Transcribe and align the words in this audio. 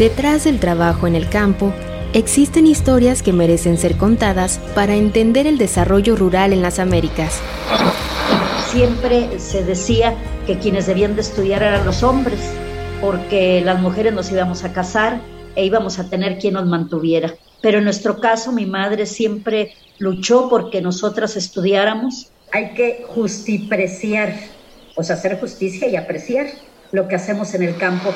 Detrás 0.00 0.44
del 0.44 0.60
trabajo 0.60 1.06
en 1.06 1.14
el 1.14 1.28
campo, 1.28 1.74
existen 2.14 2.66
historias 2.66 3.22
que 3.22 3.34
merecen 3.34 3.76
ser 3.76 3.98
contadas 3.98 4.58
para 4.74 4.94
entender 4.94 5.46
el 5.46 5.58
desarrollo 5.58 6.16
rural 6.16 6.54
en 6.54 6.62
las 6.62 6.78
Américas. 6.78 7.38
Siempre 8.70 9.38
se 9.38 9.62
decía 9.62 10.14
que 10.46 10.58
quienes 10.58 10.86
debían 10.86 11.16
de 11.16 11.20
estudiar 11.20 11.62
eran 11.62 11.84
los 11.84 12.02
hombres, 12.02 12.40
porque 13.02 13.60
las 13.62 13.78
mujeres 13.78 14.14
nos 14.14 14.32
íbamos 14.32 14.64
a 14.64 14.72
casar 14.72 15.20
e 15.54 15.66
íbamos 15.66 15.98
a 15.98 16.08
tener 16.08 16.38
quien 16.38 16.54
nos 16.54 16.64
mantuviera. 16.64 17.34
Pero 17.60 17.76
en 17.76 17.84
nuestro 17.84 18.20
caso, 18.20 18.52
mi 18.52 18.64
madre 18.64 19.04
siempre 19.04 19.74
luchó 19.98 20.48
porque 20.48 20.80
nosotras 20.80 21.36
estudiáramos. 21.36 22.32
Hay 22.52 22.72
que 22.72 23.04
justipreciar, 23.06 24.32
o 24.96 25.02
sea, 25.02 25.16
hacer 25.16 25.38
justicia 25.38 25.88
y 25.88 25.96
apreciar 25.96 26.46
lo 26.90 27.06
que 27.06 27.16
hacemos 27.16 27.52
en 27.52 27.64
el 27.64 27.76
campo. 27.76 28.14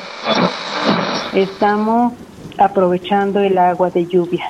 Estamos 1.35 2.13
aprovechando 2.57 3.41
el 3.41 3.57
agua 3.57 3.89
de 3.89 4.05
lluvia 4.05 4.45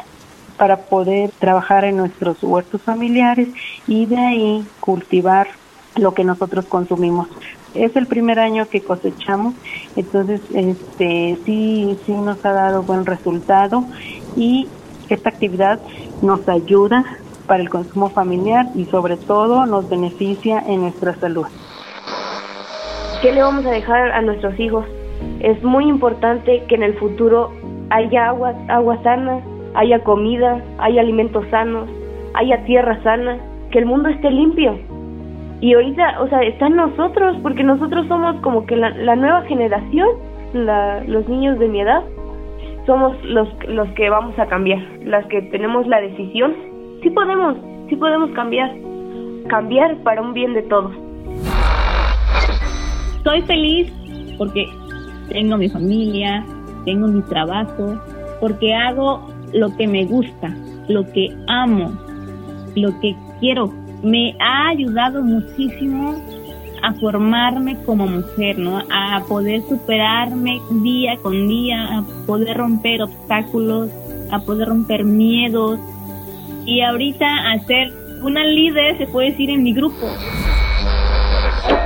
para 0.55 0.77
poder 0.81 1.31
trabajar 1.39 1.83
en 1.83 1.97
nuestros 1.97 2.43
huertos 2.43 2.79
familiares 2.79 3.47
y 3.87 4.05
de 4.05 4.17
ahí 4.17 4.67
cultivar 4.81 5.47
lo 5.95 6.13
que 6.13 6.23
nosotros 6.23 6.65
consumimos. 6.65 7.27
Es 7.73 7.95
el 7.95 8.05
primer 8.05 8.37
año 8.37 8.69
que 8.69 8.81
cosechamos, 8.81 9.55
entonces 9.95 10.41
este 10.53 11.39
sí 11.43 11.97
sí 12.05 12.11
nos 12.11 12.45
ha 12.45 12.53
dado 12.53 12.83
buen 12.83 13.07
resultado 13.07 13.83
y 14.37 14.67
esta 15.09 15.29
actividad 15.29 15.79
nos 16.21 16.47
ayuda 16.47 17.03
para 17.47 17.63
el 17.63 17.69
consumo 17.71 18.11
familiar 18.11 18.67
y 18.75 18.85
sobre 18.85 19.17
todo 19.17 19.65
nos 19.65 19.89
beneficia 19.89 20.63
en 20.67 20.81
nuestra 20.81 21.15
salud. 21.15 21.47
¿Qué 23.23 23.31
le 23.31 23.41
vamos 23.41 23.65
a 23.65 23.71
dejar 23.71 24.11
a 24.11 24.21
nuestros 24.21 24.59
hijos? 24.59 24.85
Es 25.39 25.61
muy 25.63 25.85
importante 25.87 26.63
que 26.67 26.75
en 26.75 26.83
el 26.83 26.93
futuro 26.95 27.51
haya 27.89 28.29
agua, 28.29 28.53
agua 28.67 29.01
sana, 29.03 29.41
haya 29.75 29.99
comida, 30.03 30.63
haya 30.79 31.01
alimentos 31.01 31.45
sanos, 31.49 31.89
haya 32.33 32.63
tierra 32.65 33.01
sana, 33.03 33.37
que 33.71 33.79
el 33.79 33.85
mundo 33.85 34.09
esté 34.09 34.31
limpio. 34.31 34.77
Y 35.61 35.73
ahorita, 35.73 36.21
o 36.21 36.27
sea, 36.27 36.41
está 36.43 36.69
nosotros, 36.69 37.37
porque 37.41 37.63
nosotros 37.63 38.07
somos 38.07 38.35
como 38.41 38.65
que 38.65 38.75
la, 38.75 39.15
nueva 39.15 39.43
generación, 39.43 40.07
los 40.53 41.27
niños 41.27 41.59
de 41.59 41.67
mi 41.67 41.81
edad, 41.81 42.03
somos 42.85 43.15
los, 43.23 43.47
los 43.67 43.87
que 43.89 44.09
vamos 44.09 44.37
a 44.37 44.45
cambiar, 44.45 44.79
las 45.03 45.25
que 45.27 45.41
tenemos 45.43 45.87
la 45.87 46.01
decisión. 46.01 46.53
Sí 47.01 47.09
podemos, 47.09 47.57
sí 47.89 47.95
podemos 47.95 48.29
cambiar, 48.31 48.71
cambiar 49.47 49.95
para 50.03 50.21
un 50.21 50.33
bien 50.33 50.53
de 50.53 50.63
todos. 50.63 50.91
Soy 53.23 53.41
feliz 53.41 53.91
porque 54.37 54.67
tengo 55.29 55.57
mi 55.57 55.69
familia, 55.69 56.45
tengo 56.85 57.07
mi 57.07 57.21
trabajo, 57.23 57.99
porque 58.39 58.73
hago 58.73 59.27
lo 59.53 59.75
que 59.75 59.87
me 59.87 60.05
gusta, 60.05 60.55
lo 60.87 61.09
que 61.11 61.35
amo, 61.47 61.91
lo 62.75 62.99
que 62.99 63.15
quiero. 63.39 63.73
Me 64.03 64.35
ha 64.39 64.69
ayudado 64.69 65.21
muchísimo 65.23 66.15
a 66.83 66.93
formarme 66.93 67.77
como 67.85 68.05
mujer, 68.05 68.59
¿no? 68.59 68.83
A 68.91 69.23
poder 69.27 69.61
superarme 69.63 70.61
día 70.83 71.17
con 71.17 71.47
día, 71.47 71.97
a 71.97 72.03
poder 72.27 72.57
romper 72.57 73.01
obstáculos, 73.01 73.89
a 74.31 74.39
poder 74.39 74.67
romper 74.67 75.03
miedos 75.03 75.79
y 76.65 76.81
ahorita 76.81 77.25
a 77.51 77.59
ser 77.59 77.91
una 78.21 78.43
líder, 78.43 78.97
se 78.97 79.07
puede 79.07 79.31
decir, 79.31 79.49
en 79.49 79.63
mi 79.63 79.73
grupo. 79.73 80.07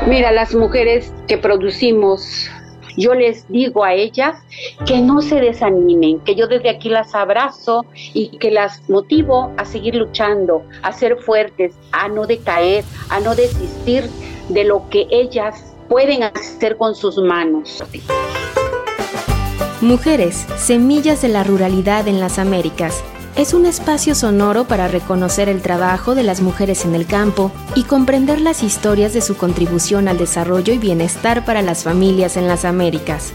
Mira, 0.07 0.31
las 0.31 0.55
mujeres 0.55 1.13
que 1.27 1.37
producimos 1.37 2.49
yo 2.97 3.13
les 3.13 3.47
digo 3.49 3.83
a 3.83 3.93
ellas 3.93 4.37
que 4.85 4.99
no 4.99 5.21
se 5.21 5.39
desanimen, 5.39 6.19
que 6.21 6.35
yo 6.35 6.47
desde 6.47 6.69
aquí 6.69 6.89
las 6.89 7.15
abrazo 7.15 7.85
y 8.13 8.37
que 8.37 8.51
las 8.51 8.87
motivo 8.89 9.51
a 9.57 9.65
seguir 9.65 9.95
luchando, 9.95 10.63
a 10.81 10.91
ser 10.91 11.17
fuertes, 11.17 11.73
a 11.91 12.07
no 12.07 12.25
decaer, 12.25 12.83
a 13.09 13.19
no 13.19 13.35
desistir 13.35 14.03
de 14.49 14.63
lo 14.63 14.89
que 14.89 15.07
ellas 15.09 15.75
pueden 15.87 16.23
hacer 16.23 16.77
con 16.77 16.95
sus 16.95 17.17
manos. 17.17 17.83
Mujeres, 19.81 20.45
semillas 20.57 21.21
de 21.21 21.29
la 21.29 21.43
ruralidad 21.43 22.07
en 22.07 22.19
las 22.19 22.37
Américas 22.37 23.03
es 23.39 23.53
un 23.53 23.65
espacio 23.65 24.15
sonoro 24.15 24.65
para 24.65 24.89
reconocer 24.89 25.47
el 25.47 25.61
trabajo 25.61 26.13
de 26.13 26.23
las 26.23 26.41
mujeres 26.41 26.83
en 26.83 26.93
el 26.93 27.05
campo 27.05 27.53
y 27.73 27.83
comprender 27.83 28.41
las 28.41 28.63
historias 28.63 29.13
de 29.13 29.21
su 29.21 29.37
contribución 29.37 30.09
al 30.09 30.17
desarrollo 30.17 30.73
y 30.73 30.77
bienestar 30.77 31.45
para 31.45 31.61
las 31.61 31.85
familias 31.85 32.35
en 32.35 32.49
las 32.49 32.65
Américas. 32.65 33.31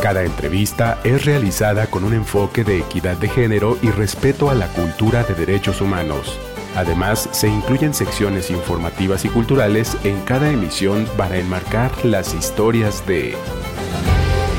Cada 0.00 0.24
entrevista 0.24 0.98
es 1.04 1.26
realizada 1.26 1.86
con 1.88 2.04
un 2.04 2.14
enfoque 2.14 2.64
de 2.64 2.78
equidad 2.78 3.18
de 3.18 3.28
género 3.28 3.76
y 3.82 3.90
respeto 3.90 4.48
a 4.48 4.54
la 4.54 4.68
cultura 4.68 5.22
de 5.24 5.34
derechos 5.34 5.82
humanos. 5.82 6.38
Además, 6.74 7.28
se 7.32 7.48
incluyen 7.48 7.92
secciones 7.92 8.50
informativas 8.50 9.26
y 9.26 9.28
culturales 9.28 9.98
en 10.04 10.18
cada 10.22 10.50
emisión 10.50 11.06
para 11.18 11.36
enmarcar 11.36 11.92
las 12.06 12.32
historias 12.32 13.06
de 13.06 13.34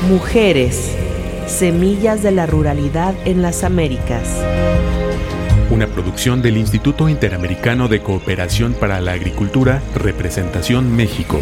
Mujeres 0.08 1.07
Semillas 1.48 2.22
de 2.22 2.30
la 2.30 2.46
Ruralidad 2.46 3.14
en 3.24 3.40
las 3.40 3.64
Américas. 3.64 4.44
Una 5.70 5.86
producción 5.86 6.42
del 6.42 6.58
Instituto 6.58 7.08
Interamericano 7.08 7.88
de 7.88 8.00
Cooperación 8.02 8.74
para 8.74 9.00
la 9.00 9.12
Agricultura, 9.12 9.82
Representación 9.94 10.94
México. 10.94 11.40